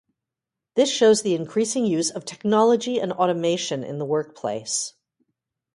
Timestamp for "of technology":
2.09-2.97